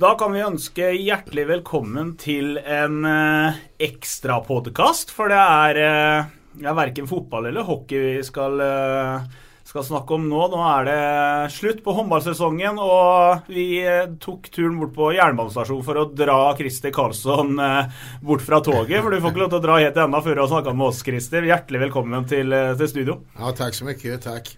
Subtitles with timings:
[0.00, 6.28] Da kan vi ønske hjertelig velkommen til en eh, ekstrapodkast, for det er eh,
[6.62, 9.26] ja, verken fotball eller hockey vi skal, eh,
[9.68, 10.46] skal snakke om nå.
[10.54, 11.02] Nå er det
[11.52, 16.94] slutt på håndballsesongen, og vi eh, tok turen bort på jernbanestasjonen for å dra Christer
[16.96, 19.02] Karlsson eh, bort fra toget.
[19.02, 20.86] For du får ikke lov til å dra helt ennå før du har snakka med
[20.86, 21.44] oss, Christer.
[21.50, 23.18] Hjertelig velkommen til, eh, til studio.
[23.36, 24.48] Ja, tack så mycket, tack.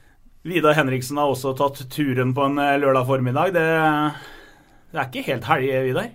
[0.47, 3.59] Vidar Henriksen har også tatt turen på en eh, lørdag formiddag.
[3.59, 3.67] Det,
[4.93, 6.11] det er ikke helt helg, Vidar?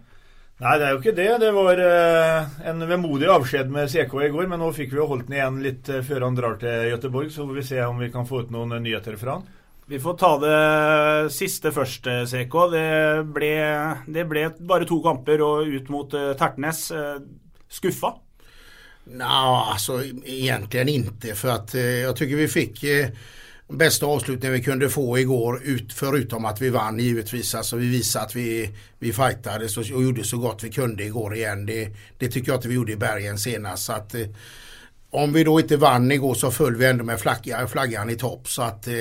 [0.58, 1.28] Nei, det er jo ikke det.
[1.44, 5.10] Det var eh, en vemodig avskjed med CK i går, men nå fikk vi jo
[5.10, 8.02] holdt den igjen litt eh, før han drar til Göteborg, så får vi se om
[8.02, 9.48] vi kan få ut noen eh, nyheter fra han.
[9.88, 10.56] Vi får ta det
[11.32, 12.56] siste først, CK.
[12.74, 12.88] Det
[13.32, 13.52] ble,
[14.12, 16.82] det ble bare to kamper og ut mot Tertnes.
[17.72, 18.18] Skuffa?
[19.10, 19.26] Nå,
[19.72, 23.08] alltså egentligen inte för att eh, jag tycker vi fick eh,
[23.68, 27.56] bästa avslutningen vi kunde få igår ut, förutom att vi vann givetvis.
[27.56, 31.36] Alltså vi visade att vi, vi fightades och, och gjorde så gott vi kunde igår
[31.36, 31.66] igen.
[31.66, 33.84] Det, det tycker jag inte vi gjorde i bergen senast.
[33.86, 34.28] Så att, eh,
[35.10, 38.48] om vi då inte vann igår så föll vi ändå med flaggan, flaggan i topp.
[38.48, 38.94] Så att eh,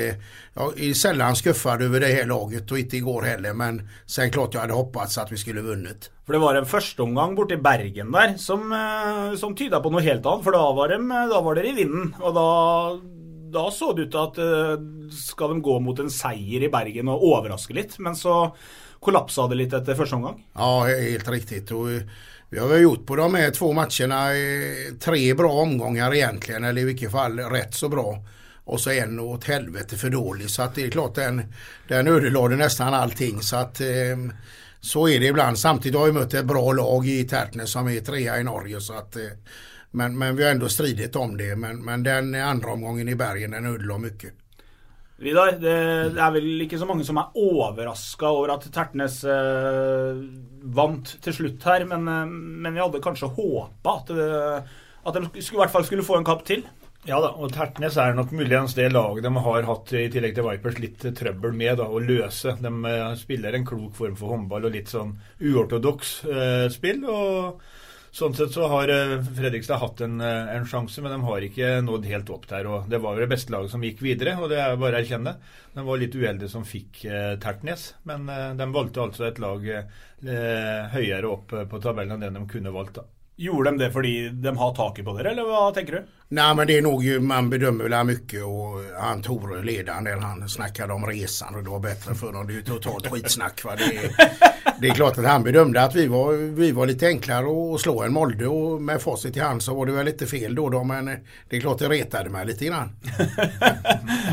[0.55, 3.53] jag är sällan skuffad över det här laget och inte igår heller.
[3.53, 6.11] Men sen klart jag hade hoppats att vi skulle vunnit.
[6.27, 9.91] För det var en första omgång borta i Bergen där som, eh, som tydde på
[9.91, 10.45] något helt annat.
[10.45, 12.17] För då var, de, då var det i vinden.
[12.21, 13.01] och då
[13.53, 14.75] da så det ut til at eh,
[15.15, 17.99] skal de gå mot en seier i Bergen og overraske litt.
[17.99, 18.51] Men så
[19.01, 20.41] kollapsa det litt etter første omgang.
[20.55, 21.71] Ja, helt riktigt.
[21.71, 21.89] Och
[22.51, 24.29] vi har väl gjort på de här två matcherna
[25.01, 28.25] tre bra omgångar egentligen, eller i vilket fall rätt så bra.
[28.65, 30.51] Och så en åt helvete för dålig.
[30.51, 31.43] Så att det är klart den,
[31.89, 33.41] den ödelade nästan allting.
[33.41, 34.17] Så att eh,
[34.81, 35.59] så är det ibland.
[35.59, 38.81] Samtidigt har vi mött ett bra lag i Tertnes som är trea i Norge.
[38.81, 39.23] Så att, eh,
[39.97, 41.57] men, men vi har ändå stridit om det.
[41.57, 44.35] Men, men den andra omgången i bergen den ödelade mycket.
[45.17, 45.77] Vidar, det,
[46.13, 50.19] det er vel ikke så mange som er overraska over at Tertnes eh,
[50.77, 52.27] vant til slutt her, men, eh,
[52.67, 54.59] men vi hadde kanskje håpa at, det-
[55.07, 56.67] at de skulle, i hvert fall skulle få en kamp til.
[57.09, 60.45] Ja da, og Tertnes er nok muligens det laget de har hatt, i tillegg til
[60.51, 62.57] Vipers, litt trøbbel med da, å løse.
[62.61, 67.07] De eh, spiller en klok form for håndball og litt sånn uortodoks eh, spill.
[67.09, 67.63] og
[68.17, 71.83] Sånn sett så har eh, Fredrikstad hatt en, eh, en sjanse, men de har ikke
[71.85, 72.65] nådd helt opp der.
[72.65, 75.03] og Det var jo det beste laget som gikk videre, og det er bare å
[75.03, 75.35] erkjenne.
[75.75, 79.69] De var litt uheldige som fikk eh, Tertnes, men eh, de valgte altså et lag
[79.69, 80.01] eh,
[80.95, 83.03] høyere opp eh, på tabellen enn det de kunne valgt.
[83.03, 83.05] da.
[83.37, 86.13] Gjorde de det fordi de har taket på dere, eller hva tenker du?
[86.29, 90.17] Nej men det är nog ju, man bedömer väl mycket och han Tore ledaren där
[90.17, 92.47] han snackade om resan och det var bättre för dem.
[92.47, 93.77] Det är ju totalt skitsnack va.
[93.77, 97.75] Det är, det är klart att han bedömde att vi var, vi var lite enklare
[97.75, 100.55] att slå än Molde och med facit i hand så var det väl lite fel
[100.55, 101.05] då, då men
[101.49, 102.93] det är klart det retade mig lite grann.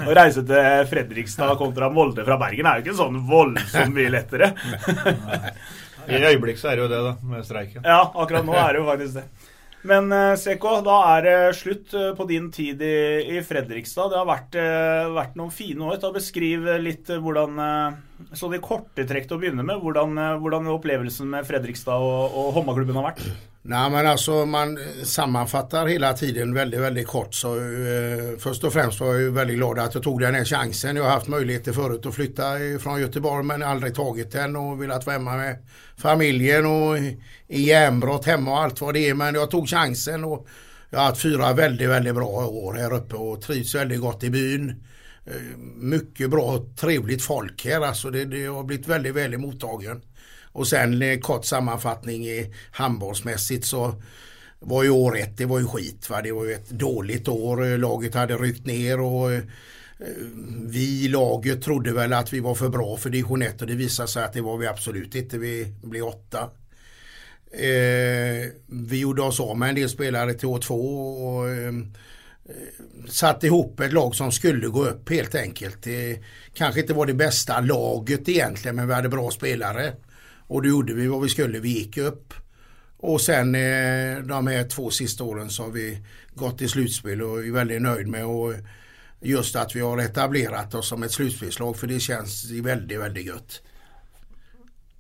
[0.07, 4.51] Å reise til Fredrikstad kontra Molde fra Bergen er jo ikke sånn voldsomt mye lettere.
[6.11, 7.85] I øyeblikk så er det jo det, da, med streiken.
[7.87, 9.51] Ja, akkurat nå er det jo faktisk det.
[9.83, 12.95] Men eh, CK, da er det slutt eh, på din tid i,
[13.35, 14.13] i Fredrikstad.
[14.13, 15.99] Det har vært, eh, vært noen fine år.
[15.99, 18.01] Da Beskriv litt eh, hvordan eh,
[18.39, 22.53] Sånn i korte trekk til å begynne med, hvordan, hvordan opplevelsen med Fredrikstad og, og
[22.55, 23.25] håndballklubben har vært.
[23.65, 27.33] Nej men alltså man eh, sammanfattar hela tiden väldigt, väldigt kort.
[27.33, 30.45] Så eh, först och främst var jag ju väldigt glad att jag tog den här
[30.45, 30.95] chansen.
[30.95, 32.43] Jag har haft möjligheter förut att flytta
[32.79, 35.57] från Göteborg men aldrig tagit den och velat vara hemma med
[35.97, 36.97] familjen och
[37.47, 39.13] i järnbrott hemma och allt vad det är.
[39.13, 40.47] Men jag tog chansen och
[40.89, 44.29] jag har haft fyra väldigt, väldigt bra år här uppe och trivs väldigt gott i
[44.29, 44.69] byn.
[45.25, 47.81] Eh, mycket bra och trevligt folk här.
[47.81, 50.01] Alltså det, det har blivit väldigt väldigt mottagen.
[50.53, 54.01] Och sen eh, kort sammanfattning i handbollsmässigt så
[54.59, 56.09] var ju år ett, det var ju skit.
[56.09, 56.21] Va?
[56.21, 57.65] Det var ju ett dåligt år.
[57.65, 59.37] Eh, laget hade ryckt ner och eh,
[59.99, 60.05] eh,
[60.61, 63.75] vi i laget trodde väl att vi var för bra för division 1 och det
[63.75, 65.37] visade sig att det var vi absolut inte.
[65.37, 66.49] Vi blev åtta.
[67.51, 71.73] Eh, vi gjorde oss av med en del spelare till år två och eh,
[73.09, 75.83] satt ihop ett lag som skulle gå upp helt enkelt.
[75.83, 76.19] Det
[76.53, 79.93] kanske inte var det bästa laget egentligen men vi hade bra spelare.
[80.53, 82.33] Och då gjorde vi vad vi skulle, vi gick upp.
[82.97, 85.97] Och sen eh, de här två sista åren så har vi
[86.35, 88.53] gått till slutspel och är väldigt nöjd med och
[89.21, 93.61] just att vi har etablerat oss som ett slutspelslag för det känns väldigt, väldigt gött.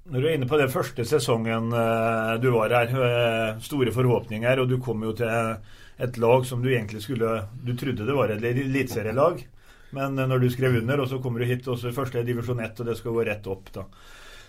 [0.03, 3.51] När du är inne på den första säsongen eh, du var här.
[3.53, 5.55] Eh, stora förhoppningar och du kom ju till eh,
[5.97, 9.47] ett lag som du egentligen skulle Du trodde det var ett elitserielag.
[9.89, 12.79] men när du skrev under, och så kommer du hit, och så första division 1,
[12.79, 13.85] och det ska gå rätt upp då.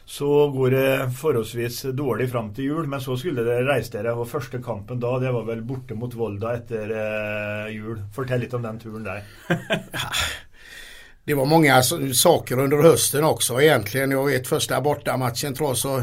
[0.06, 4.12] Så går det forholdsvis dårlig fram till jul, men så skulle dere reise dere.
[4.12, 8.02] Og første kampen da, det var vel borte mot Volda etter eh, jul.
[8.14, 9.24] Fortell litt om den turen der.
[11.24, 14.10] det var många saker under hösten också egentligen.
[14.10, 16.02] Jag vet första bortamatchen tror jag så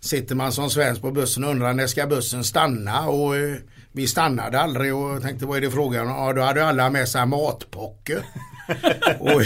[0.00, 3.56] sitter man som svensk på bussen och undrar när ska bussen stanna och eh,
[3.92, 6.16] vi stannade aldrig och tänkte vad är det frågan om?
[6.16, 8.24] Ja, då hade alla med sig matpocker.
[9.18, 9.42] och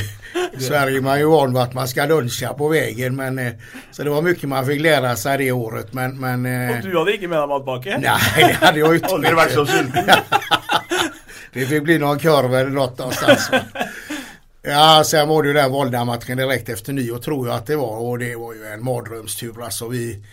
[0.59, 3.53] i Sverige är man ju van vid att man ska luncha på vägen men eh,
[3.91, 6.99] så det var mycket man fick lära sig det året men, men eh, Och du
[6.99, 7.99] hade dig matpacke?
[8.03, 9.07] Nej det hade jag inte.
[9.07, 9.65] Aldrig varit så
[11.53, 13.51] det fick bli någon korv eller något någonstans.
[14.69, 17.99] Ja, sen var det ju den Volda-matchen direkt efter nyår tror jag att det var
[17.99, 19.65] och det var ju en mardrömstur.
[19.65, 20.25] Alltså vi,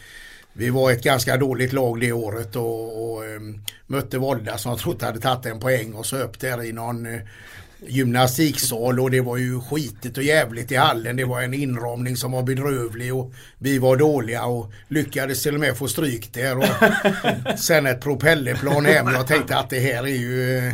[0.53, 4.79] vi var ett ganska dåligt lag det året och, och um, mötte Volda som jag
[4.79, 7.21] trodde hade tagit en poäng och så upp där i någon uh,
[7.87, 11.15] gymnastiksal och det var ju skitigt och jävligt i hallen.
[11.15, 15.59] Det var en inramning som var bedrövlig och vi var dåliga och lyckades till och
[15.59, 16.57] med få stryk där.
[16.57, 16.65] Och
[17.59, 19.07] sen ett propellerplan hem.
[19.07, 20.71] Jag tänkte att det här är ju...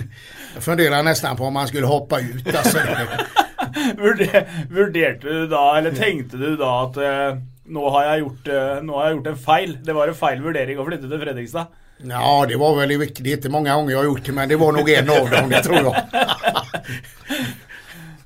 [0.53, 2.55] Jag funderar nästan på om man skulle hoppa ut.
[2.55, 2.77] Alltså.
[4.69, 8.95] Vurderte du da, eller tenkte du da at uh, nå, har jeg gjort, uh, nå
[8.97, 9.75] har jeg gjort en feil?
[9.85, 11.75] Det var en feil vurdering å flytte til Fredrikstad?
[12.03, 14.55] Ja, det var väl det är inte många gånger jag har gjort det, men det
[14.55, 15.95] var nog en av dem, det tror jag.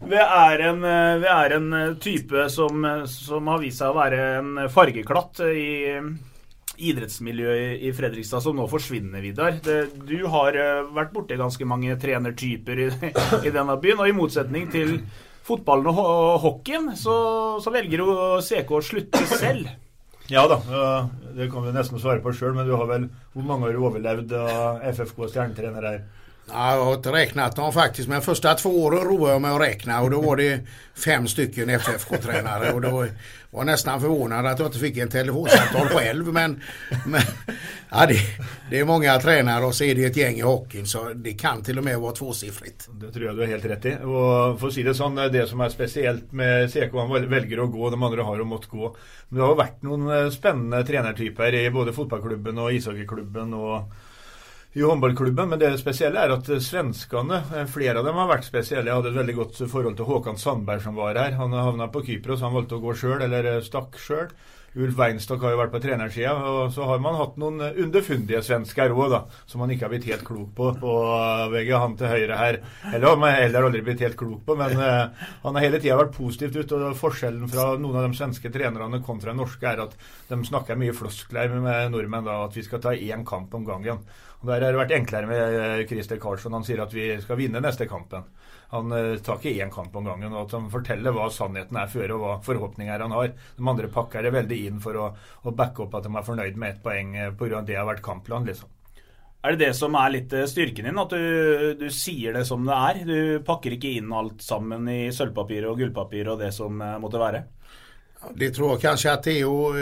[0.03, 3.93] Vi er, en, eh, vi er en eh, type som, eh, som har vist seg
[3.93, 6.01] å være en fargeklatt i
[6.83, 9.59] idrettsmiljøet i Fredrikstad som nå forsvinner, Vidar.
[9.61, 10.57] Du har
[10.91, 12.87] vært borti ganske mange trenertyper i,
[13.45, 14.97] i denne byen, og i motsetning til
[15.45, 17.15] fotballen og hockeyen, så,
[17.61, 19.69] så velger jo CK å slutte selv.
[20.31, 20.57] Ja da,
[21.37, 24.31] det kan vi nesten svare på sjøl, men du har vel Hvor mange har overlevd
[24.39, 26.03] av FFK stjernetrener her?
[26.47, 29.61] Ja, jag har inte räknat dem faktiskt men första två åren roade jag mig att
[29.61, 30.59] räkna och då var det
[31.05, 33.09] fem stycken FFK-tränare och då var
[33.51, 36.61] jag nästan förvånad att jag inte fick en telefonsamtal själv men,
[37.05, 37.21] men
[37.89, 38.19] ja, det,
[38.69, 41.63] det, är många tränare och så är det ett gäng i hockeyn så det kan
[41.63, 42.89] till och med vara tvåsiffrigt.
[42.91, 43.93] Det tror jag du har helt rätt i.
[43.93, 47.71] Och för att säga det så, det som är speciellt med CK, han väljer att
[47.71, 48.95] gå, de andra har mått gå.
[49.29, 53.81] Men det har varit några eh, spännande tränartyper i både fotbollsklubben och ishockeyklubben och
[54.73, 58.87] i handbollsklubben, Men det speciella är att svenskarna, eh, flera av dem har varit speciella.
[58.87, 61.31] Jag hade ett väldigt gott förhållande till Håkan Sandberg som var här.
[61.31, 64.27] Han hamnade på Kypros, han valde att gå själv, eller eh, stack själv.
[64.75, 68.91] Ulf Weinstock har ju varit på tränarsidan och så har man haft någon underfundiga svenskar
[68.91, 72.29] också då som man inte har blivit helt klok på Och väger han till höger
[72.29, 72.63] här.
[72.93, 75.05] Eller har man heller aldrig blivit helt klok på men eh,
[75.43, 79.03] han har hela tiden varit positivt ut och skillnaden från några av de svenska tränarna
[79.03, 79.97] kontra de norska är att
[80.27, 83.97] de snackar mycket floskler med norrmän då att vi ska ta en kamp om gången.
[84.43, 86.53] Och där har det varit enklare med eh, Christer Karlsson.
[86.53, 88.23] Han säger att vi ska vinna nästa kampen.
[88.73, 91.87] Han uh, tar inte en kamp om gången och att han fortäller vad sannheten är
[91.87, 93.31] för och vad förhoppningar han har.
[93.55, 96.57] De andra packar det väldigt in för att, att backa upp att de är förnöjda
[96.57, 96.83] med ett
[97.39, 98.69] grund av att det har varit kampplan liksom.
[99.41, 100.99] Är det det som är lite styrken din?
[100.99, 103.05] Att du, du säger det som det är?
[103.05, 107.41] Du packar inte in allt samman i sölvpapper och guldpapper och det som måste vara?
[108.35, 109.75] Det tror jag kanske att det är och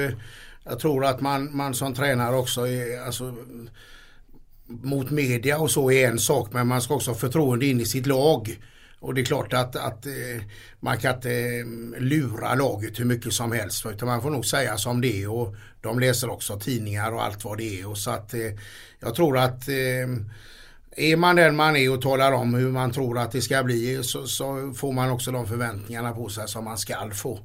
[0.64, 3.34] jag tror att man, man som tränare också är, alltså,
[4.68, 7.86] mot media och så är en sak men man ska också ha förtroende in i
[7.86, 8.60] sitt lag.
[9.02, 10.44] Och det är klart att, att eh,
[10.80, 11.66] man kan inte eh,
[12.02, 15.56] lura laget hur mycket som helst utan man får nog säga som det är och
[15.82, 17.90] de läser också tidningar och allt vad det är.
[17.90, 18.40] Och så att eh,
[19.00, 19.70] jag tror att
[20.96, 24.04] är man den man är och talar om hur man tror att det ska bli
[24.04, 27.40] så, så får man också de förväntningarna på sig som man skall få.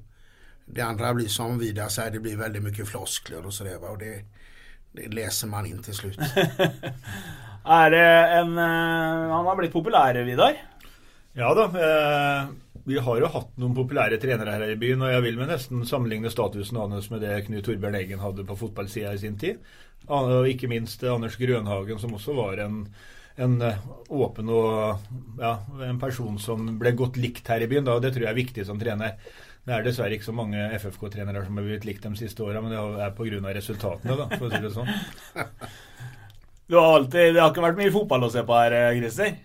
[0.66, 3.90] Det andra blir som Vida säger, det blir väldigt mycket floskler och sådär.
[3.90, 4.24] Och det,
[4.92, 6.18] det läser man in till slut.
[7.64, 8.58] är det en,
[9.30, 10.56] han har blivit populär Vidar?
[11.36, 11.64] Ja da.
[11.64, 12.48] Eh,
[12.84, 15.82] vi har jo hatt noen populære trenere her i byen, og jeg vil med nesten
[15.84, 19.58] sammenligne statusen hans med det Knut Torbjørn Eggen hadde på fotballsida i sin tid.
[20.06, 22.78] Ah, og ikke minst eh, Anders Grønhagen, som også var en,
[23.36, 23.82] en eh,
[24.16, 25.02] åpen og
[25.42, 27.84] ja, en person som ble godt likt her i byen.
[27.84, 29.18] Da, og Det tror jeg er viktig som trener.
[29.66, 32.72] Det er dessverre ikke så mange FFK-trenere som har blitt likt de siste åra, men
[32.72, 33.42] det er pga.
[33.58, 34.94] resultatene, da, for å si det sånn.
[36.66, 39.36] Du har alltid, det har ikke vært mye fotball å se på her, eh, Christer?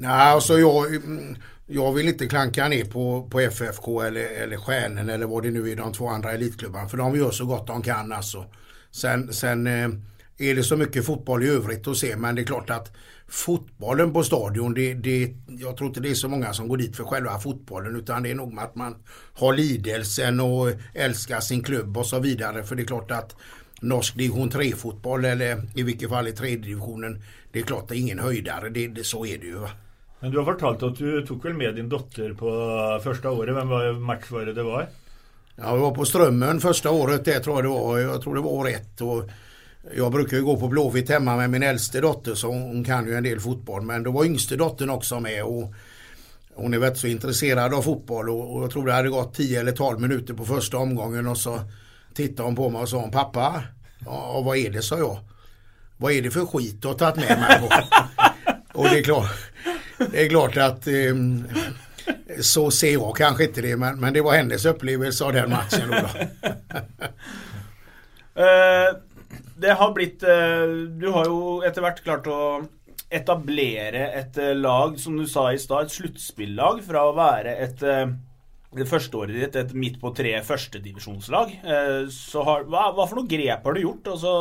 [0.00, 1.36] Nej, alltså jag, mm,
[1.66, 5.70] jag vill inte klanka ner på, på FFK eller, eller Stjärnen eller vad det nu
[5.70, 6.88] är, de två andra elitklubbarna.
[6.88, 8.44] För de gör så gott de kan alltså.
[8.90, 9.88] Sen, sen eh,
[10.38, 12.92] är det så mycket fotboll i övrigt att se men det är klart att
[13.28, 16.96] fotbollen på stadion, det, det, jag tror inte det är så många som går dit
[16.96, 18.96] för själva fotbollen utan det är nog med att man
[19.34, 22.62] har lidelsen och älskar sin klubb och så vidare.
[22.62, 23.36] För det är klart att
[23.80, 27.98] norsk division 3-fotboll eller i vilket fall i tredje divisionen, det är klart det är
[27.98, 28.68] ingen höjdare.
[28.68, 29.58] Det, det, så är det ju.
[29.58, 29.70] Va?
[30.20, 33.56] Men du har fortalt att du tog väl med din dotter på första året.
[33.56, 34.86] Vem var match var det det var?
[35.56, 37.98] Ja, vi var på Strömmen första året det tror jag det var.
[37.98, 39.00] Jag tror det var år ett.
[39.00, 39.30] Och
[39.96, 43.14] jag brukar ju gå på Blåvitt hemma med min äldste dotter så hon kan ju
[43.14, 43.82] en del fotboll.
[43.82, 45.44] Men då var yngste dottern också med.
[45.44, 45.74] och
[46.54, 49.60] hon är väldigt så intresserad av fotboll och, och jag tror det hade gått 10
[49.60, 51.60] eller 12 minuter på första omgången och så
[52.14, 53.62] tittade hon på mig och sa pappa,
[54.04, 55.18] ja, vad är det sa jag.
[55.96, 57.68] Vad är det för skit du har tagit med mig på?
[58.78, 59.30] och det är klart,
[60.10, 61.14] det är klart att eh,
[62.40, 65.90] så ser jag kanske inte det men, men det var hennes upplevelse av den matchen.
[65.90, 65.96] Då.
[68.42, 68.96] uh,
[69.56, 70.28] det har blivit uh,
[71.00, 72.70] Du har ju etter klart att
[73.10, 77.82] etablera ett eh, lag, som du sa i stad, ett sluttspillag, fra att vara ett
[78.76, 81.54] det første året ditt et midt på tre førstedivisjonslag.
[81.64, 84.10] Eh, så har, hva, hva for noen grep har du gjort?
[84.12, 84.32] Altså,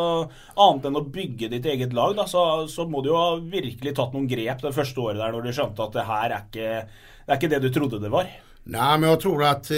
[0.60, 2.42] annet enn å bygge ditt eget lag, da, så,
[2.72, 5.54] så, må du jo ha virkelig tatt noen grep det første året der når du
[5.56, 6.72] skjønte at det her er ikke
[7.28, 8.28] det är inte det du trodde det var?
[8.64, 9.78] Nej, men jag tror att eh,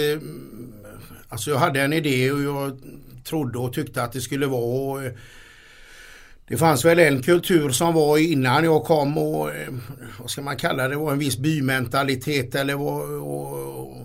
[1.28, 2.78] Altså, jag hade en idé och jag
[3.24, 5.12] trodde och tyckte att det skulle vara eh,
[6.48, 9.68] det fanns väl en kultur som var innan jag kom och eh,
[10.20, 13.96] vad ska man kalla det, det var en viss bymentalitet eller var, och,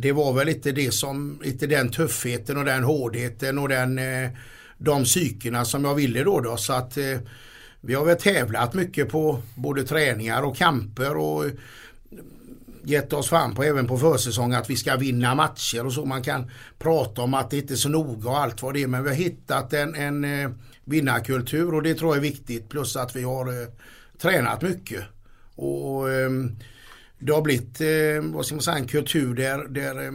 [0.00, 4.30] det var väl lite det som, lite den tuffheten och den hårdheten och den eh,
[4.78, 7.18] de psykerna som jag ville då, då så att eh,
[7.80, 11.52] vi har väl tävlat mycket på både träningar och kamper och eh,
[12.82, 16.04] gett oss fram på även på försäsong att vi ska vinna matcher och så.
[16.04, 18.86] Man kan prata om att det inte är så noga och allt vad det är
[18.86, 20.50] men vi har hittat en, en eh,
[20.84, 23.68] vinnarkultur och det tror jag är viktigt plus att vi har eh,
[24.20, 25.04] tränat mycket.
[25.54, 26.30] Och eh,
[27.18, 30.12] det har blivit eh, vad ska man säga, en kultur där, där eh,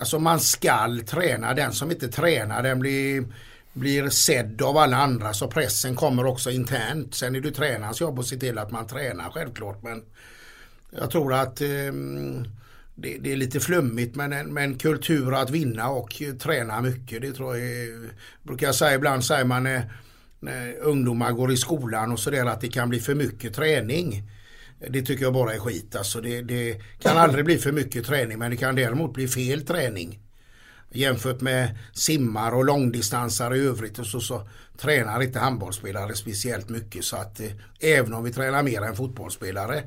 [0.00, 1.54] alltså man skall träna.
[1.54, 3.24] Den som inte tränar den blir
[3.72, 7.14] blir sedd av alla andra så pressen kommer också internt.
[7.14, 10.02] Sen är det tränarens jobb att se till att man tränar självklart men
[10.90, 11.92] jag tror att eh,
[12.94, 17.22] det, det, är lite flummigt men men kultur att vinna och träna mycket.
[17.22, 18.10] Det tror jag är,
[18.42, 19.92] brukar jag säga ibland säger man när,
[20.40, 24.22] när ungdomar går i skolan och sådär att det kan bli för mycket träning.
[24.88, 25.96] Det tycker jag bara är skit.
[25.96, 29.66] Alltså det, det kan aldrig bli för mycket träning men det kan däremot bli fel
[29.66, 30.18] träning.
[30.90, 37.04] Jämfört med simmar och långdistansare i övrigt och så, så tränar inte handbollsspelare speciellt mycket
[37.04, 39.82] så att eh, även om vi tränar mer än fotbollsspelare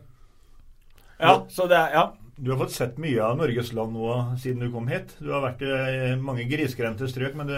[1.18, 2.18] Ja, så det, ja.
[2.38, 5.14] Du har fått sett mye av Norges land nå siden du kom hit.
[5.24, 7.38] Du har vært i mange grisgrendte strøk.
[7.40, 7.56] Men, du,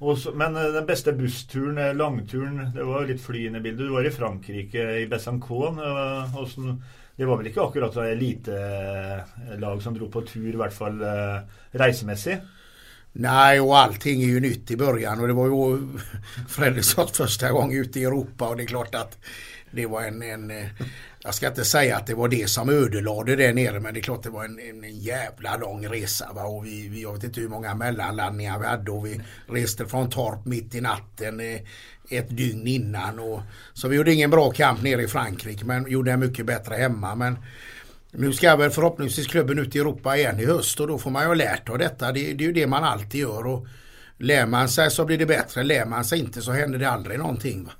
[0.00, 3.86] også, men, eh, den beste bussturen, eh, langturen, det var litt flyende bilde.
[3.86, 5.78] Du var i Frankrike, i Besançon.
[5.78, 6.74] Eh,
[7.18, 11.40] det var vel ikke akkurat elitelag eh, som dro på tur, i hvert fall eh,
[11.74, 12.38] reisemessig?
[13.12, 15.78] Nej, och allting är ju nytt i början och det var ju
[16.48, 19.18] Fredrikssons första gång ute i Europa och det är klart att
[19.70, 20.66] det var en, en eh,
[21.22, 24.02] jag ska inte säga att det var det som ödelade där nere men det är
[24.02, 26.32] klart det var en, en, en jävla lång resa.
[26.34, 26.42] Va?
[26.42, 30.10] Och vi, vi, jag vet inte hur många mellanlandningar vi hade och vi reste från
[30.10, 31.60] Torp mitt i natten eh,
[32.10, 33.18] ett dygn innan.
[33.18, 33.40] Och,
[33.72, 37.14] så vi gjorde ingen bra kamp nere i Frankrike men gjorde en mycket bättre hemma.
[37.14, 37.36] Men
[38.12, 41.22] nu ska väl förhoppningsvis klubben ut i Europa igen i höst och då får man
[41.22, 42.12] ju ha lärt av detta.
[42.12, 43.46] Det, det är ju det man alltid gör.
[43.46, 43.66] Och
[44.18, 45.62] lär man sig så blir det bättre.
[45.62, 47.64] Lär man sig inte så händer det aldrig någonting.
[47.64, 47.70] Va?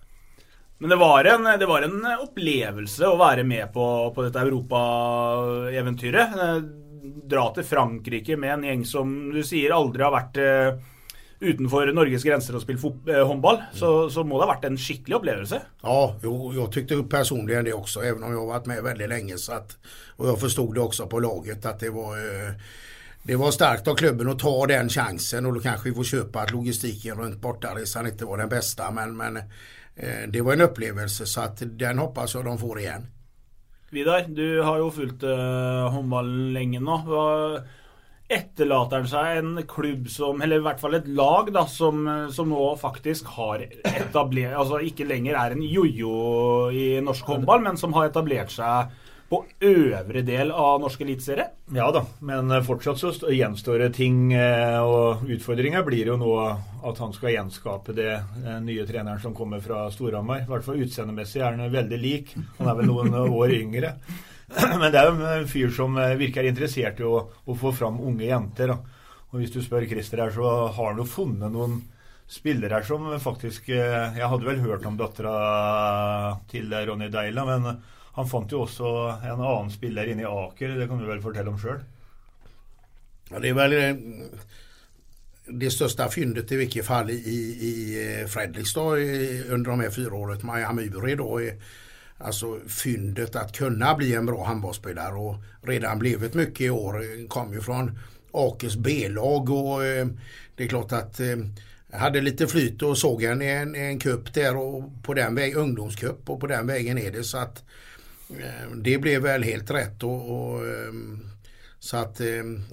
[0.79, 6.37] Men det var, en, det var en upplevelse att vara med på, på Europa-äventyret?
[6.37, 6.57] Eh,
[7.25, 10.75] dra till Frankrike med en gäng som du säger aldrig har varit eh,
[11.41, 12.79] utenfor Norges grenser och spela
[13.09, 13.57] uh, håndboll.
[13.73, 15.63] Så, så må det ha varit en skicklig upplevelse.
[15.83, 18.01] Ja, jo, jag tyckte personligen det också.
[18.01, 19.39] Även om jag har varit med väldigt länge.
[19.39, 19.77] Så att,
[20.17, 22.53] och jag förstod det också på laget att det var uh,
[23.23, 26.41] det var starkt av klubben att ta den chansen och då kanske vi får köpa
[26.41, 28.91] att logistiken runt bortaresan inte var den bästa.
[28.91, 29.39] Men, men
[29.99, 33.07] Eh, det var en upplevelse så att den hoppas jag de får igen.
[33.91, 36.91] Vidar, du har ju följt eh, håndballen länge nu.
[38.29, 42.65] Etterlater sig en klubb som, eller i hvert fall ett lag da, som, som nå
[42.77, 48.11] faktisk har etablert Altså ikke lenger er en jojo i norsk håndball, men som har
[48.11, 48.93] etablert seg
[49.29, 51.49] på övre del av norsk eliteserie?
[51.77, 54.33] Ja da, men fortsatt så gjenstår det ting.
[54.33, 59.37] Eh, og utfordringa blir jo nå at han skal gjenskape det den nye treneren som
[59.37, 60.47] kommer fra Storhamar.
[60.47, 62.33] I hvert fall utseendemessig er han veldig lik.
[62.57, 63.93] Han er vel noen år yngre.
[64.79, 67.03] Men det är en eh, fyr som eh, verkar intresserad i
[67.51, 68.71] att få fram unga jenter.
[68.71, 71.85] Och om du frågar Christer här så har han funnit någon
[72.27, 77.83] spelare spillere som faktiskt, eh, jag hade väl hört om dottern till Ronny Deila, men
[78.13, 78.85] han fann ju också
[79.25, 80.69] en annan spelare inne i Aker.
[80.69, 81.81] Det kan du väl berätta om själv?
[83.31, 83.97] Ja, det är väl
[85.51, 88.97] det största fyndet i vilket fall i, i eh, Fredrikstad
[89.49, 90.41] under de här fyra åren.
[90.43, 91.55] Maja Myhre då är
[92.19, 97.03] alltså fyndet att kunna bli en bra handbollsspelare och redan blivit mycket i år.
[97.03, 97.99] Eh, kom ju från
[98.33, 100.07] Akers B-lag och eh,
[100.57, 101.37] det är klart att eh,
[101.91, 105.59] jag hade lite flyt och såg en, en, en kupp där och på den vägen,
[105.59, 107.65] ungdomskupp och på den vägen är det så att
[108.39, 110.63] eh, det blev väl helt rätt och, och
[111.81, 112.21] så att,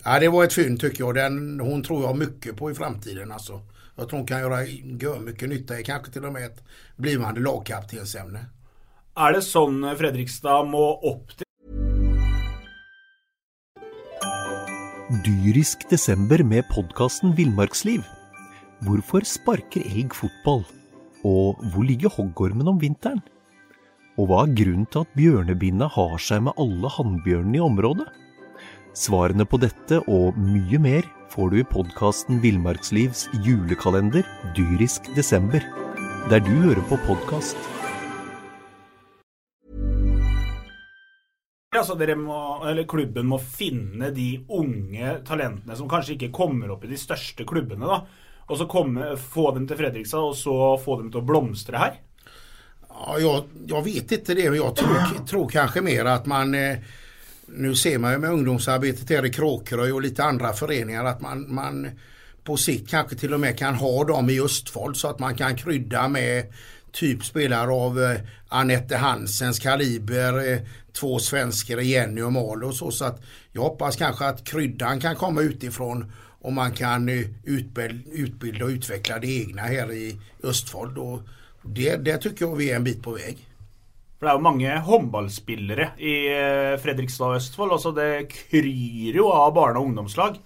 [0.04, 1.16] ja, det var ett fynd tycker jag.
[1.16, 3.32] Den, hon tror jag mycket på i framtiden.
[3.32, 3.62] Alltså.
[3.96, 6.64] Jag tror hon kan göra mycket nytta i kanske till och med ett
[6.96, 8.46] blivande lagkaptensämne.
[9.18, 11.46] Är det sån eh, Fredrikstad må upp till?
[15.26, 18.02] Dyrisk december med podkasten Villmarksliv.
[18.84, 20.66] Hvorfor sparker elg fotball?
[21.24, 23.22] Og hvor ligger hoggormen om vinteren?
[24.20, 28.10] Og hva er grunnen til at bjørnebinna har seg med alle hannbjørnene i området?
[29.00, 34.28] Svarene på dette og mye mer får du i podkasten Villmarkslivs julekalender
[34.60, 35.64] dyrisk desember,
[36.28, 37.85] der du hører på podkast.
[41.86, 42.40] Altså må,
[42.90, 47.86] klubben må finne de unge talentene som kanskje ikke kommer opp i de største klubbene.
[47.86, 48.02] da,
[48.46, 51.96] Og så komme, få dem til Fredrikstad og så få dem til å blomstre her?
[52.90, 56.78] Ja, jag, jag vet inte det, men jag tror, tror kanske mer att man eh,
[57.46, 61.54] nu ser man ju med ungdomsarbetet här i Kråkeröj och lite andra föreningar att man,
[61.54, 61.90] man
[62.44, 65.56] på sikt kanske till och med kan ha dem i Östfold så att man kan
[65.56, 66.54] krydda med
[66.96, 70.60] typ spelare av eh, Anette Hansens kaliber, eh,
[70.94, 72.92] två svenskar, Jenny och Malo och så.
[72.92, 73.22] så att
[73.52, 76.12] jag hoppas kanske att kryddan kan komma utifrån
[76.42, 80.98] och man kan eh, utbilda, utbilda och utveckla det egna här i Östfold.
[80.98, 81.22] Och
[81.62, 83.38] det, det tycker jag vi är en bit på väg.
[84.16, 87.74] For det er jo mange håndballspillere i eh, Fredrikstad og Østfold.
[87.76, 90.38] Altså det kryr jo av barne- og ungdomslag.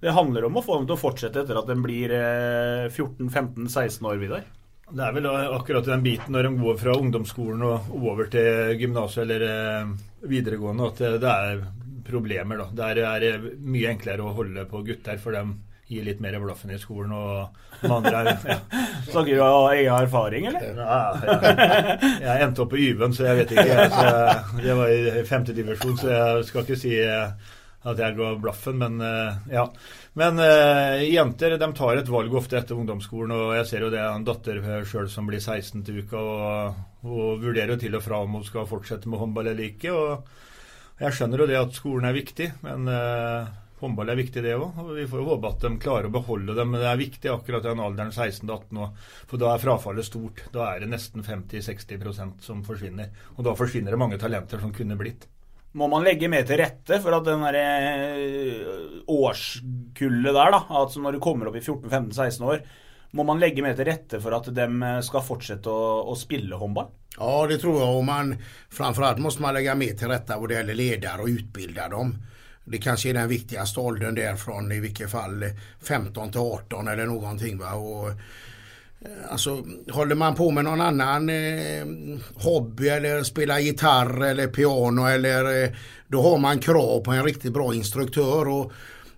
[0.00, 4.08] Det handler om å få dem til å fortsette etter at de blir eh, 14-15-16
[4.08, 4.48] år, Vidar.
[4.90, 9.22] Det er vel akkurat den biten når de går fra ungdomsskolen og over til gymnaset
[9.24, 9.92] eller eh,
[10.30, 11.64] videregående, at det er
[12.10, 12.58] problemer.
[12.58, 12.68] da.
[12.82, 15.58] Der er det mye enklere å holde på gutter, for dem
[15.90, 17.12] gir litt mer blaffen i skolen.
[17.12, 18.58] og de andre er, ja.
[19.10, 20.76] Snakker du av egen erfaring, eller?
[20.78, 23.88] Ja, jeg, jeg endte opp på Yven, så jeg vet ikke.
[23.94, 26.94] Så det var i femtedivisjon, så jeg skal ikke si
[27.88, 29.64] at jeg gav bluffen, men eh, ja.
[30.20, 34.02] Men uh, jenter de tar et valg ofte etter ungdomsskolen, og jeg ser jo det
[34.02, 38.04] er en datter eh, sjøl som blir 16 til uka, og, og vurderer til og
[38.04, 39.96] fra om hun skal fortsette med håndball eller ikke.
[39.96, 43.48] og Jeg skjønner jo det at skolen er viktig, men uh,
[43.80, 44.76] Håndball er viktig, det òg.
[44.92, 46.68] Vi får jo håpe at de klarer å beholde dem.
[46.68, 48.90] Men det er viktig akkurat i den alderen 16-18 år.
[49.24, 50.42] For da er frafallet stort.
[50.52, 53.08] Da er det nesten 50-60% som forsvinner.
[53.38, 55.24] Og da forsvinner det mange talenter som kunne blitt.
[55.72, 58.62] Må man legge mer til rette for at den eh,
[59.06, 62.64] årskullet der, da, altså når du kommer opp i 14-15-16 år,
[63.14, 66.58] må man legge mer til rette for at de eh, skal fortsette å, å spille
[66.58, 66.90] håndball?
[67.16, 67.94] Ja, det tror jeg.
[68.00, 68.34] Og man,
[68.70, 72.14] framförallt måste man lägga mer till rätta vad det gäller ledare och utbilda dem.
[72.64, 75.44] Det kanske är den viktigaste åldern där från i vilket fall
[75.82, 77.58] 15 till 18 eller någonting.
[77.58, 77.74] Va?
[77.74, 78.10] Och,
[79.28, 81.86] Alltså håller man på med någon annan eh,
[82.34, 85.70] hobby eller spelar gitarr eller piano eller eh,
[86.08, 88.72] då har man krav på en riktigt bra instruktör och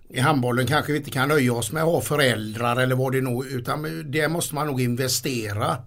[0.09, 3.21] i handbollen kanske vi inte kan nöja oss med att ha föräldrar eller vad det
[3.21, 5.77] nu utan det måste man nog investera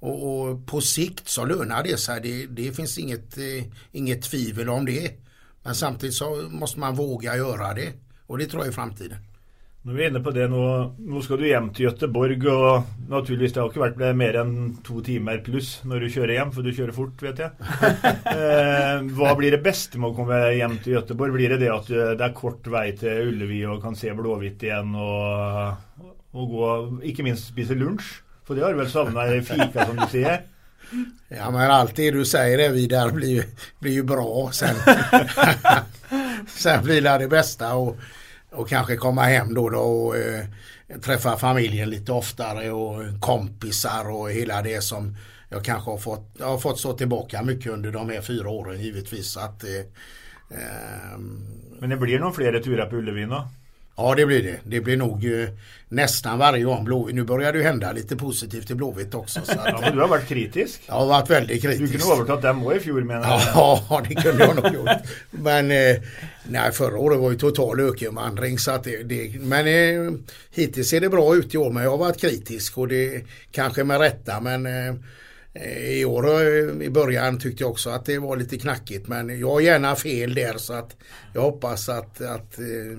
[0.00, 2.20] och, och på sikt så lönar det sig.
[2.20, 5.12] Det, det finns inget, eh, inget tvivel om det.
[5.62, 7.92] Men samtidigt så måste man våga göra det.
[8.26, 9.18] Och det tror jag är framtiden.
[9.80, 10.62] Når vi er inne på det nå,
[11.08, 14.52] nå skal du hjem til Göteborg, og naturligvis det har ikke vært mer enn
[14.84, 17.54] to timer pluss når du kjører hjem, for du kjører fort, vet jeg.
[18.30, 21.32] Eh, hva blir det beste med å komme hjem til Göteborg?
[21.34, 24.92] Blir det det at det er kort vei til Ullevi og kan se Blåhvitt igjen
[25.00, 26.68] og, og gå,
[27.10, 28.12] ikke minst spise lunsj?
[28.46, 30.42] For det har du vel savna i fika, som du sier?
[31.32, 33.44] Ja men allt det du säger är vidare blir,
[33.78, 34.50] blir ju bra.
[34.52, 34.76] Sen,
[36.46, 37.96] sen blir det det bästa och,
[38.52, 40.44] och kanske komma hem då, då och eh,
[41.02, 45.16] träffa familjen lite oftare och kompisar och hela det som
[45.48, 48.80] jag kanske har fått, jag har fått stå tillbaka mycket under de här fyra åren
[48.80, 49.36] givetvis.
[49.36, 49.80] Att, eh,
[50.50, 51.18] eh,
[51.80, 53.48] Men det blir nog fler turer på Ullevi då?
[54.02, 54.56] Ja det blir det.
[54.64, 55.48] Det blir nog eh,
[55.88, 57.14] nästan varje gång Blåvitt.
[57.14, 59.40] Nu börjar det hända lite positivt i Blåvitt också.
[59.44, 60.80] Så att, Ja, men du har varit kritisk.
[60.86, 62.00] jag har varit väldigt Du kritisk.
[62.02, 63.40] kunde övertagit dem också i fjol menar jag.
[63.54, 64.88] Ja, det kunde jag nog gjort.
[65.30, 65.96] Men eh,
[66.48, 68.58] nej, förra året var ju total ökenvandring.
[68.58, 70.12] Så att det, det, men eh,
[70.50, 71.70] hittills ser det bra ut i år.
[71.70, 74.40] Men jag har varit kritisk och det kanske med rätta.
[74.40, 74.94] Men eh,
[75.90, 79.08] i år eh, i början tyckte jag också att det var lite knackigt.
[79.08, 80.96] Men jag har gärna fel där så att
[81.34, 82.98] jag hoppas att, att eh,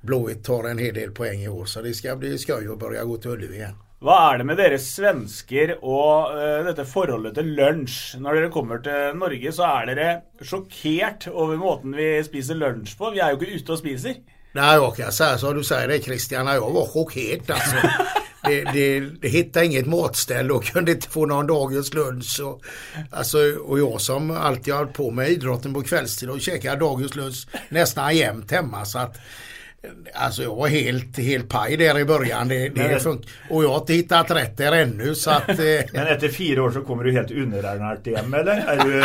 [0.00, 1.64] Blåvitt tar en hel del poäng i år.
[1.64, 3.76] Så det ska bli skoj att börja gå till Ullevi igen.
[3.98, 8.20] Hva er det med dere svensker og eh, dette forholdet til lunsj?
[8.22, 10.12] Når dere kommer til Norge, så er dere
[10.46, 13.10] sjokkert over måten vi spiser lunsj på.
[13.10, 14.20] Vi er jo ikke ute og spiser.
[14.52, 17.76] Nej, jag kan säga som du säger det Christian, jag var chockerad alltså.
[18.42, 22.40] Det, det, det hittade inget matställe och kunde inte få någon dagens lunch.
[22.44, 22.62] Och,
[23.10, 27.46] alltså, och jag som alltid har på med idrotten på kvällstid och käkar dagens lunch
[27.68, 28.84] nästan jämt hemma.
[28.84, 29.16] Så att,
[30.14, 32.48] alltså jag var helt, helt paj där i början.
[32.48, 33.06] Det, det
[33.50, 35.14] och jag har inte hittat rätt där ännu.
[35.14, 35.56] Så att, eh,
[35.92, 38.52] Men efter fyra år så kommer du helt underernärt hem eller?
[38.52, 39.02] Är du,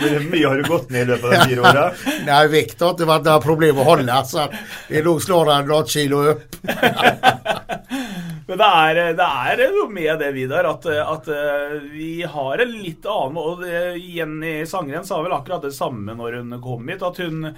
[0.00, 1.92] hur, mycket har du gått ner löpet av fyra år?
[2.26, 4.24] nej, vikt har inte varit några problem att hålla.
[4.24, 4.50] Så att
[4.88, 6.56] det är nog snarare något kilo upp.
[8.50, 12.72] Men det er, det er noe med det, Vidar, at, at eh, vi har en
[12.82, 17.04] litt annen Og det- Jenny Sangren sa vel akkurat det samme når hun kom hit.
[17.06, 17.52] At hun,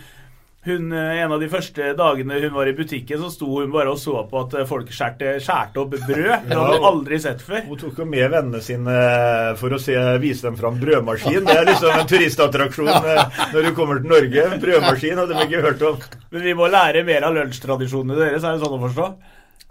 [0.64, 3.90] hun eh, En av de første dagene hun var i butikken, så sto hun bare
[3.92, 6.46] og så på at folk skjærte, skjærte opp brød.
[6.46, 7.64] Det hadde hun aldri sett før.
[7.66, 11.42] Hun tok jo med vennene sine eh, for å se, vise dem fram brødmaskin.
[11.48, 14.48] Det er liksom en turistattraksjon eh, når du kommer til Norge.
[14.62, 16.08] Brødmaskin hadde de ikke hørt om.
[16.32, 19.12] Men vi må lære mer av lunsjtradisjonene deres, er det sånn å forstå?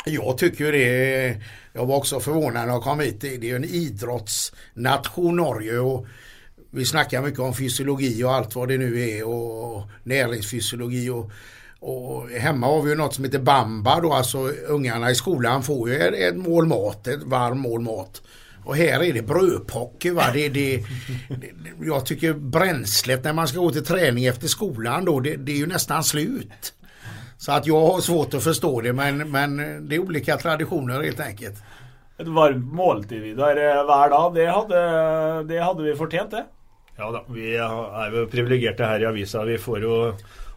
[0.05, 1.37] Jag tycker ju det,
[1.73, 3.21] jag var också förvånad när jag kom hit.
[3.21, 6.05] Det är ju en idrottsnation Norge och
[6.71, 11.31] vi snackar mycket om fysiologi och allt vad det nu är och näringsfysiologi och,
[11.79, 15.89] och hemma har vi ju något som heter Bamba då, alltså ungarna i skolan får
[15.89, 18.21] ju ett, ett mål mat, ett varm mål mat.
[18.65, 20.23] Och här är det brödpocker va.
[20.33, 20.77] Det, det,
[21.29, 25.51] det, jag tycker bränslet när man ska gå till träning efter skolan då, det, det
[25.51, 26.73] är ju nästan slut.
[27.37, 29.57] Så att jag har svårt att förstå det men, men
[29.89, 31.63] det är olika traditioner helt enkelt.
[32.17, 36.45] Ett varmt måltid, Vidar, eh, hver dag, det hade det hade vi fortjent, det.
[36.97, 39.43] Ja da, vi er jo privilegerte her i avisa.
[39.47, 39.95] Vi får jo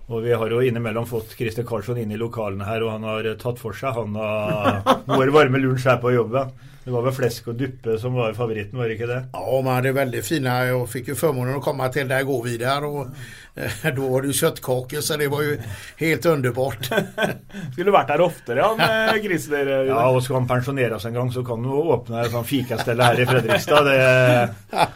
[0.05, 3.25] og vi har jo innimellom fått Christer Karlsson inn i lokalene her, og han har
[3.40, 6.51] tatt for seg han av vår varme lunsj her på jobben.
[6.85, 9.25] Det var väl fläsk och duppe som var favoriten, var det inte det?
[9.33, 12.85] Ja, man hade väldigt fina, jag fick ju förmånen att komma till där igår vidare
[12.87, 13.07] och
[13.55, 15.59] eh, då var det ju köttkakor så det var ju
[15.97, 16.90] helt underbart.
[17.73, 18.81] Skulle vært der oftere, han
[19.16, 19.66] eh, Christer.
[19.81, 22.31] eh, Ja, och ska han pensionera sig en gång så kan han ju öppna ett
[22.31, 23.83] sånt fikaställe här i Fredrikstad.
[23.85, 24.55] Det,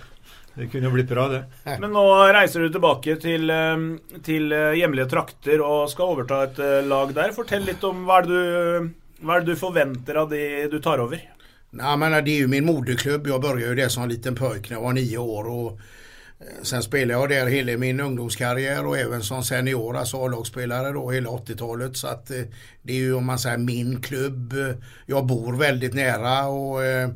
[0.59, 1.45] det kunde ju blivit bra det.
[1.81, 3.83] Men nå reiser du tilbake til, eh,
[4.27, 7.35] til eh, hjemlige trakter og skal overta et eh, lag der.
[7.37, 8.89] Fortell litt om hva er det du,
[9.23, 10.43] hva er det du forventer av de
[10.73, 11.23] du tar over?
[11.71, 13.27] Nej, men det är ju min moderklubb.
[13.27, 15.49] Jag började ju där som en liten pojk när jag var nio år.
[15.49, 15.73] Och
[16.41, 21.11] eh, sen spelade jag där hela min ungdomskarriär och även som senior, alltså A-lagsspelare då
[21.11, 21.97] hela 80-talet.
[21.97, 22.27] Så att
[22.83, 24.55] det är ju om man säger min klubb.
[25.07, 27.09] Jag bor väldigt nära och eh,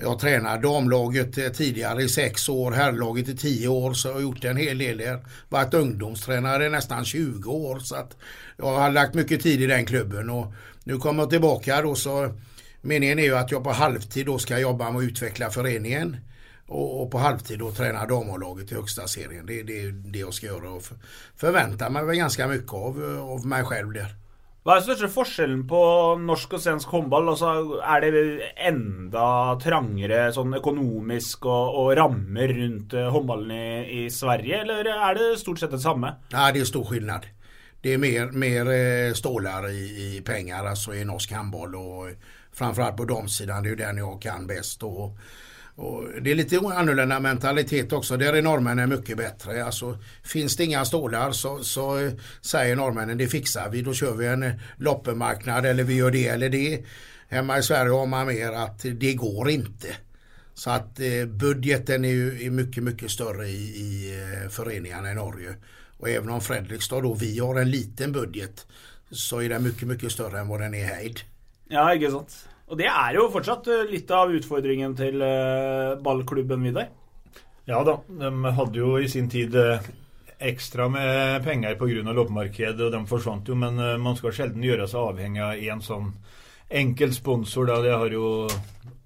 [0.00, 4.20] jag tränade damlaget eh, tidigare i sex år, herrlaget i tio år så jag har
[4.20, 5.26] gjort en hel del där.
[5.48, 8.16] Varit ungdomstränare i nästan 20 år så att
[8.56, 10.52] jag har lagt mycket tid i den klubben och
[10.84, 12.34] nu kommer jag tillbaka då så
[12.86, 16.16] Meningen är ju att jag på halvtid då ska jobba med att utveckla föreningen
[16.66, 19.46] och, och på halvtid då träna damlaget i högsta serien.
[19.46, 20.82] Det är det, det jag ska göra och
[21.36, 24.14] förväntar mig väl ganska mycket av, eh, av mig själv där.
[24.66, 25.80] Hva er største forskjellen på
[26.18, 27.28] norsk og svensk håndball?
[27.30, 27.50] Altså,
[27.86, 28.22] er det
[28.66, 29.26] enda
[29.62, 33.68] trangere sånn økonomisk og, og rammer rundt eh, håndballen i,
[34.00, 36.16] i Sverige, eller er det stort sett det samme?
[36.32, 37.26] Nej, det är stor skillnad.
[37.80, 42.08] Det är mer, mer eh, stålar i, i pengar alltså i norsk handboll och
[42.52, 44.82] framförallt på damsidan, det är ju den jag kan bäst.
[44.82, 45.18] Och,
[45.76, 48.16] och det är lite annorlunda mentalitet också.
[48.16, 49.64] Där är norrmännen mycket bättre.
[49.64, 52.10] Alltså, finns det inga stålar så, så
[52.40, 53.82] säger norrmännen det fixar vi.
[53.82, 56.84] Då kör vi en loppemarknad eller vi gör det eller det.
[57.28, 59.88] Hemma i Sverige har man mer att det går inte.
[60.54, 65.14] Så att eh, budgeten är ju är mycket, mycket större i, i eh, föreningarna i
[65.14, 65.54] Norge.
[65.98, 68.66] Och även om Fredrikstad då, vi har en liten budget
[69.10, 71.20] så är den mycket, mycket större än vad den är i Heid.
[71.68, 72.48] Ja, ikke sant?
[72.66, 76.90] Og det er jo fortsatt eh, litt av utfordringen til eh, ballklubben Vidar.
[77.66, 80.04] Ja da, de hade ju i sin tid eh, ekstra
[80.38, 84.62] extra med pengar på grund av loppemarkedet och de försvann ju men man ska sällan
[84.62, 86.12] göra sig avhängig av en sån
[86.68, 87.80] enkel sponsor Da.
[87.80, 88.48] Det har ju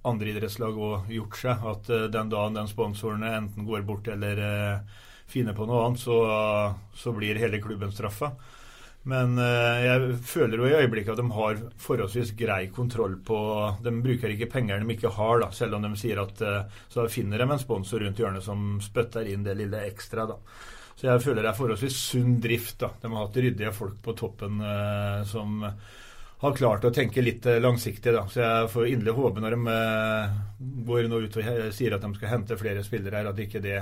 [0.02, 4.78] andra idrottslag också gjort sig att den dagen den sponsorn enten går bort eller
[5.26, 8.30] finner på något annat så, så blir hela klubben straffa.
[9.08, 13.38] Men eh, jeg føler jo i øyeblikket at de har forholdsvis grei kontroll på
[13.80, 17.06] De bruker ikke penger de ikke har, da, selv om de sier at eh, Så
[17.12, 20.28] finner de en sponsor rundt hjørnet som spytter inn det lille ekstra.
[20.28, 20.36] da.
[21.00, 22.76] Så jeg føler det er forholdsvis sunn drift.
[22.82, 22.92] da.
[23.00, 25.64] De har hatt ryddige folk på toppen eh, som
[26.40, 28.12] har klart å tenke litt langsiktig.
[28.12, 28.26] da.
[28.28, 30.40] Så jeg får inderlig håpe når de eh,
[30.92, 33.80] går nå ut og sier at de skal hente flere spillere her, at ikke det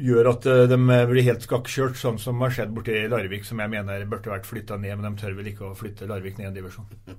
[0.00, 0.78] gjør at eh, de
[1.10, 4.78] blir helt skakkjørt, sånn som har skjedd borti Larvik, som jeg mener burde vært flytta
[4.80, 6.88] ned, men de tør vel ikke å flytte Larvik ned en divisjon.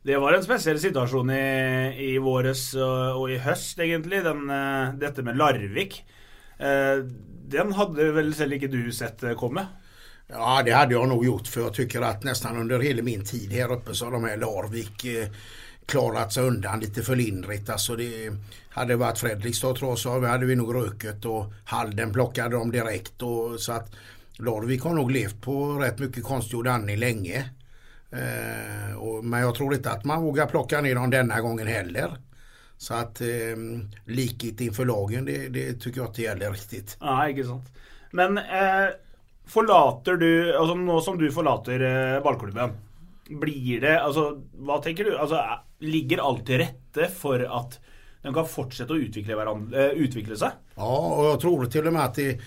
[0.00, 1.42] Det var en spesiell situasjon i,
[2.06, 4.22] i våres og, og i høst, egentlig.
[4.24, 5.98] Den, eh, dette med Larvik.
[6.56, 7.02] Eh,
[7.52, 9.66] den hadde vel selv ikke du sett eh, komme?
[10.30, 13.52] Ja, det hade jag nog gjort för jag tycker att nästan under hela min tid
[13.52, 15.28] här uppe så har de här Larvik eh,
[15.90, 17.70] klarat sig undan lite för lindrigt.
[17.70, 18.32] Alltså det
[18.68, 23.22] hade varit Fredrikstad tror jag så hade vi nog röket och Halden plockade dem direkt.
[23.22, 23.92] Och, så att
[24.38, 27.50] Larvik har nog levt på rätt mycket konstgjord andning länge.
[28.10, 32.16] Eh, och, men jag tror inte att man vågar plocka ner dem denna gången heller.
[32.76, 33.56] Så att eh,
[34.04, 36.96] likhet inför lagen det, det tycker jag inte gäller riktigt.
[37.00, 37.64] Ja, inte sant.
[38.10, 38.88] Men eh,
[39.46, 41.80] forlater du alltså nu som du forlater
[42.16, 42.70] eh, ballklubben,
[43.28, 45.18] blir det alltså vad tänker du?
[45.18, 45.44] Alltså,
[45.80, 47.80] ligger allt till rette för att
[48.22, 50.34] de kan fortsätta att utveckla, varandra, eh, utvikle?
[50.74, 52.40] Ja, och jag tror till och med att det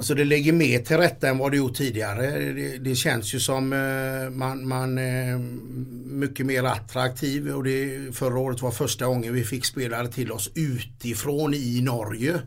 [0.00, 2.52] Alltså det ligger mer till rätta än vad det gjort tidigare.
[2.52, 5.38] Det, det känns ju som eh, man, man eh,
[6.04, 10.50] mycket mer attraktiv och det, förra året var första gången vi fick spelare till oss
[10.54, 12.40] utifrån i Norge.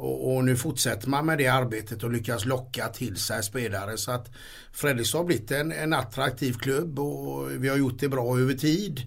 [0.00, 4.10] Och, och nu fortsätter man med det arbetet och lyckas locka till sig spelare så
[4.10, 4.30] att
[4.72, 9.00] Fredrikstad har blivit en, en attraktiv klubb och vi har gjort det bra över tid.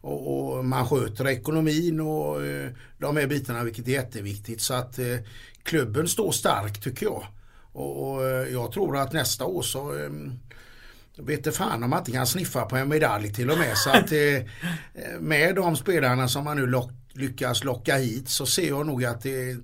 [0.00, 4.60] Och, och man sköter ekonomin och eh, de här bitarna vilket är jätteviktigt.
[4.60, 5.16] Så att eh,
[5.62, 7.26] klubben står stark tycker jag.
[7.72, 10.10] Och, och eh, jag tror att nästa år så eh,
[11.16, 13.78] jag vet fan om man inte kan sniffa på en medalj till och med.
[13.78, 18.46] Så att eh, eh, med de spelarna som man nu lock, lyckas locka hit så
[18.46, 19.56] ser jag nog att det,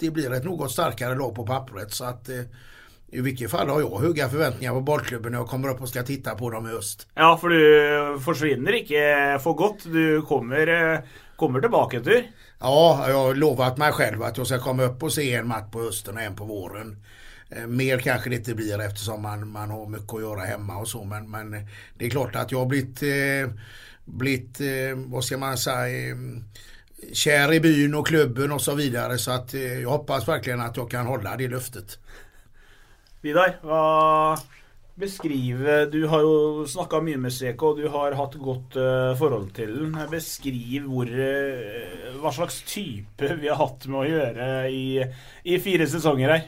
[0.00, 1.92] det blir ett något starkare lag på pappret.
[1.92, 2.40] Så att eh,
[3.12, 6.02] i vilket fall har jag höga förväntningar på bollklubben när jag kommer upp och ska
[6.02, 7.06] titta på dem i höst.
[7.14, 9.84] Ja, for du forsvinner ikke for godt.
[9.84, 10.98] Du kommer, eh,
[11.36, 12.22] kommer tilbake en tur.
[12.60, 15.70] Ja, jag har lovat mig själv att jag ska komma upp och se en match
[15.72, 16.96] på hösten och en på våren.
[17.50, 20.88] Eh, Mer kanske det inte blir eftersom man, man har mycket att göra hemma och
[20.88, 21.50] så men, men
[21.98, 23.02] det är klart att jag har blivit,
[24.04, 24.60] blivit
[24.96, 26.16] vad ska man säga,
[27.12, 30.76] kär i byn och klubben och så vidare så att eh, jag hoppas verkligen att
[30.76, 31.98] jag kan hålla det löftet.
[33.20, 34.38] Vidar, vad
[35.00, 35.58] Beskriv
[35.92, 39.76] Du har ju snackat mycket med Seko, och du har haft gott eh, förhållande till
[39.76, 39.98] den.
[40.10, 46.28] Beskriv eh, vad slags typ vi har haft med att göra i, i fyra säsonger
[46.28, 46.42] här.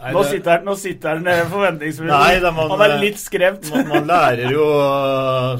[0.00, 2.08] Nei, Nå det- sitter nå sitter eh, forventningsfull.
[2.08, 3.68] Han er litt skremt.
[3.74, 4.64] Man, man lærer jo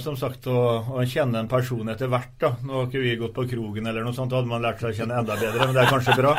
[0.01, 0.59] som sagt å,
[0.97, 2.33] å kjenne en person etter hvert.
[2.41, 2.55] da.
[2.65, 4.95] Nå har ikke vi gått på krogen eller noe sånt, da hadde man lært seg
[4.95, 6.35] å kjenne enda bedre, men det er kanskje bra.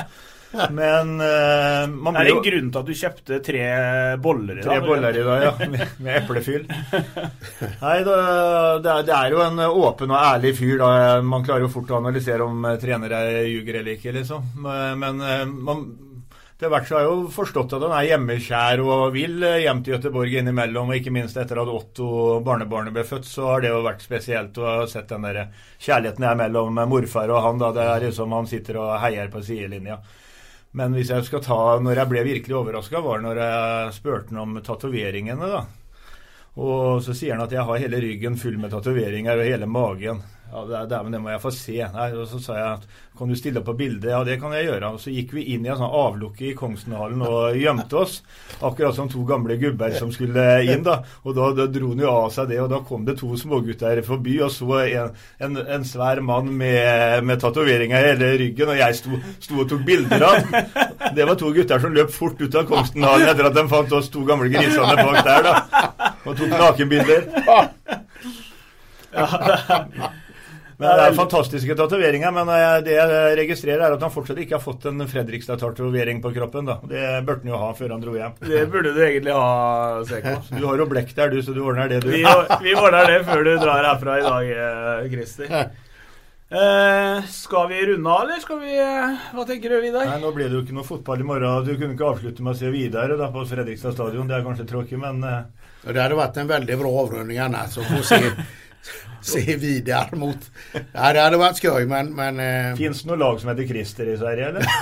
[0.51, 3.61] Men eh, man Det er blir en jo grunn til at du kjøpte tre
[4.19, 4.67] boller i dag.
[4.67, 5.53] Tre boller i dag, ja.
[5.77, 6.65] Med, med eplefyll.
[6.67, 10.75] Nei, det, er, det er jo en åpen og ærlig fyr.
[10.81, 10.89] da.
[11.23, 14.49] Man klarer jo fort å analysere om eh, trenere ljuger eller ikke, liksom.
[14.65, 15.85] Men eh, man,
[16.61, 19.95] til hvert så har jeg jo forstått at han er hjemmekjær og vil hjem til
[19.95, 20.91] eh, Göteborg innimellom.
[20.91, 22.09] Og ikke minst etter at Otto,
[22.45, 25.47] barnebarnet, ble født, så har det jo vært spesielt å ha sett den der
[25.81, 27.61] kjærligheten der mellom morfar og han.
[27.61, 27.71] da.
[27.73, 29.97] Det er liksom han sitter og heier på sidelinja.
[30.77, 34.43] Men hvis jeg skal ta Når jeg ble virkelig overraska, var når jeg spurte han
[34.45, 35.49] om tatoveringene.
[35.55, 35.65] da.
[36.61, 40.21] Og så sier han at jeg har hele ryggen full med tatoveringer og hele magen.
[40.51, 41.77] Ja, det, det, men det må jeg få se.
[41.93, 42.87] Nei, og Så sa jeg at
[43.17, 44.09] kan du opp på bildet?
[44.11, 44.89] Ja, det kan jeg gjøre.
[44.95, 48.17] Og Så gikk vi inn i en sånn avlukke i Kongssenhallen og gjemte oss.
[48.59, 50.83] Akkurat som to gamle gubber som skulle inn.
[50.83, 50.97] da.
[51.23, 54.01] Og da, da dro han jo av seg det, og da kom det to smågutter
[54.07, 55.09] forbi og så en,
[55.45, 59.11] en, en svær mann med, med tatoveringer i hele ryggen, og jeg sto,
[59.43, 60.35] sto og tok bilder av.
[61.15, 64.11] Det var to gutter som løp fort ut av Kongssenhallen etter at de fant oss
[64.11, 65.53] to gamle grisene bak der, da.
[66.25, 67.21] Og tok nakenbilder.
[70.81, 74.57] Men Det er fantastiske tatoveringer, men eh, det jeg registrerer, er at han fortsatt ikke
[74.57, 76.65] har fått en Fredrikstad-tatovering på kroppen.
[76.71, 76.79] da.
[76.89, 78.33] Det burde han jo ha før han dro hjem.
[78.41, 80.33] Det burde du egentlig ha, Seko.
[80.57, 82.09] Du har jo blekk der, du, så du ordner det, du.
[82.15, 82.25] Vi,
[82.65, 85.71] vi ordner det før du drar herfra i dag, eh, Christer.
[86.51, 90.03] Eh, skal vi runde av, eller skal vi eh, Hva tenker du, Vidar?
[90.09, 91.63] Nei, Nå ble det jo ikke noe fotball i morgen.
[91.63, 94.27] Du kunne ikke avslutte med å se videre da, på Fredrikstad stadion.
[94.27, 95.45] Det er kanskje tråkig, men eh,
[95.87, 98.19] Och det hade varit en väldigt bra avrundning annars att få se,
[99.21, 100.37] se Vidar mot...
[100.73, 102.13] Ja, det hade varit skoj men...
[102.17, 104.65] men eh, fins det noe lag som heter Christer i Sverige, eller?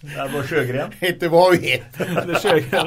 [0.00, 0.92] Det bare Sjøgren.
[1.00, 1.98] inte vad vi vet.
[1.98, 2.82] Det.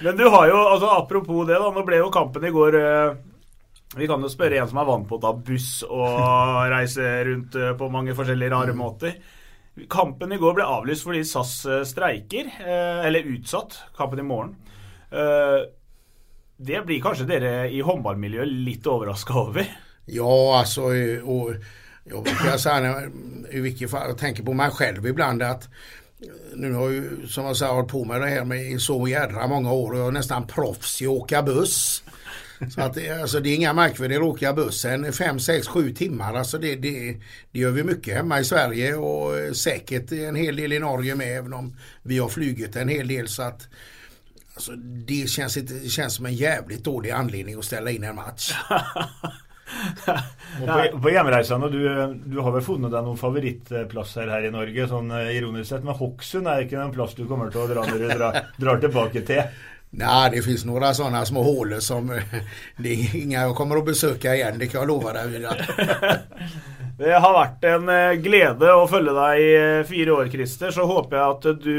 [0.00, 1.70] Men du har jo, altså apropos det, da.
[1.72, 3.14] Nå ble jo kampen i går eh,
[3.96, 6.16] Vi kan jo spørre en som er vant på å ta buss og
[6.74, 8.80] reise rundt eh, på mange forskjellige rare Mm.
[8.82, 9.16] måter.
[9.92, 13.76] Kampen i går ble avlyst fordi SAS eh, streiker, eh, eller utsatt.
[13.96, 14.54] Kampen i morgen.
[15.12, 15.58] Eh,
[16.56, 19.66] det blir kanskje dere i håndballmiljøet litt overraska over?
[20.06, 20.82] Ja, alltså
[21.22, 21.54] och
[22.04, 23.02] jag brukar säga
[23.50, 25.68] i vilket fall, jag tänker på mig själv ibland att
[26.54, 29.08] nu har jag ju som jag sa hållit på med det här med i så
[29.08, 32.02] jädra många år och jag är nästan proffs i att åka buss.
[32.74, 35.12] Så att det, alltså, det är inga märkvärdigheter att åka bussen.
[35.12, 36.34] Fem, sex, sju timmar.
[36.34, 37.16] Alltså det, det,
[37.52, 41.38] det gör vi mycket hemma i Sverige och säkert en hel del i Norge med
[41.38, 43.68] även om vi har flugit en hel del så att
[44.56, 44.72] Alltså
[45.06, 48.52] det känns, inte, det känns som en jävligt dålig anledning att ställa in en match.
[51.02, 55.34] På, hjemreisene, du, du har vel funnet deg noen favorittplasser her i Norge, sånn eh,
[55.36, 55.84] ironisk sett.
[55.84, 58.80] Men Hokksund er ikke en plass du kommer til å dra når du drar, drar
[58.80, 59.42] tilbake till?
[59.90, 62.08] Nej, det finns några sådana små hålor som
[62.76, 65.46] det är inga jag kommer att besöka igen, det kan jag lova dig.
[66.96, 70.70] Det har vært en eh, glede å følge deg i eh, fire år, Christer.
[70.72, 71.76] Så håper jeg at du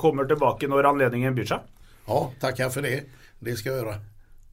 [0.00, 1.60] kommer tilbake når anledningen byr seg.
[2.08, 3.02] Ja, tackar för det.
[3.38, 3.94] Det ska jag göra.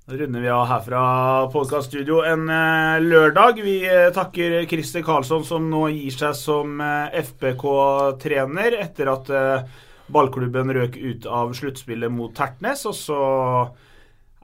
[0.05, 3.61] Då runder vi av här från podcaststudio en eh, lördag.
[3.63, 9.29] Vi eh, tackar Christer Karlsson som nu ger sig som eh, FBK-tränare efter att
[10.07, 12.85] ballklubben rök ut av slutspelet mot Tertnes.
[12.85, 13.75] Och så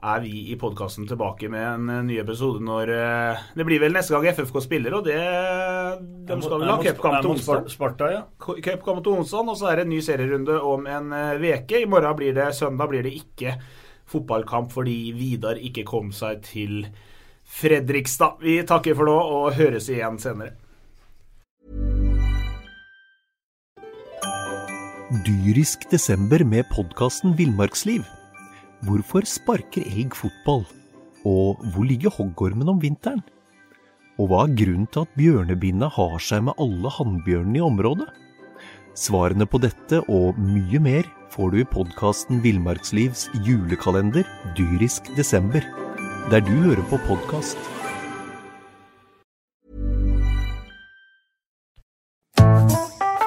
[0.02, 3.94] er vi i podkasten tilbake med en eh, ny episode når eh, Det blir vel
[3.94, 5.18] neste gang FFK spiller, og det
[6.26, 8.02] De skal vel ha cupkamp til onsdag.
[8.10, 8.24] Ja.
[8.42, 11.84] Cupkamp til onsdag, og så er det en ny serierunde om en eh, veke.
[11.84, 13.54] I morgen blir det søndag blir det ikke
[14.12, 16.82] fotballkamp fordi Vidar ikke kom seg til
[17.52, 18.42] Fredrikstad.
[18.42, 20.56] Vi takker for nå og høres igjen senere.
[25.22, 28.02] Dyrisk desember med podkasten Villmarksliv.
[28.82, 30.64] Hvorfor sparker elg fotball?
[31.22, 33.20] Og hvor ligger hoggormen om vinteren?
[34.18, 38.08] Og hva er grunnen til at bjørnebinna har seg med alle hannbjørnene i området?
[38.98, 44.26] Svarene på dette og mye mer får du i podkasten Villmarkslivs julekalender
[44.58, 45.62] Dyrisk desember,
[46.34, 47.56] der du hører på podkast.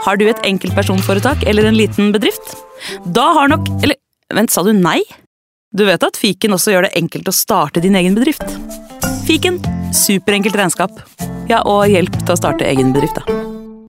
[0.03, 2.57] Har du et enkeltpersonforetak eller en liten bedrift?
[3.07, 3.95] Da har nok Eller
[4.35, 4.99] vent, sa du nei?
[5.77, 8.43] Du vet att fiken också gör det enkelt att starta din egen bedrift?
[9.27, 9.59] Fiken
[9.93, 10.91] superenkelt regnskap.
[11.47, 13.54] Ja, och hjelp till att starta egen bedrift, da.